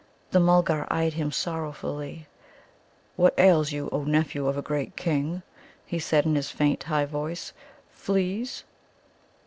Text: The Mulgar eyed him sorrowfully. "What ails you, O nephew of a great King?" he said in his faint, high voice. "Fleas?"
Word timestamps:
The 0.31 0.39
Mulgar 0.39 0.87
eyed 0.91 1.13
him 1.13 1.31
sorrowfully. 1.31 2.25
"What 3.17 3.35
ails 3.37 3.71
you, 3.71 3.87
O 3.91 4.03
nephew 4.03 4.47
of 4.47 4.57
a 4.57 4.61
great 4.63 4.95
King?" 4.95 5.43
he 5.85 5.99
said 5.99 6.25
in 6.25 6.33
his 6.33 6.49
faint, 6.49 6.81
high 6.81 7.05
voice. 7.05 7.53
"Fleas?" 7.91 8.63